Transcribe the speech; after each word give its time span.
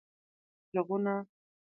ږغونه 0.73 1.15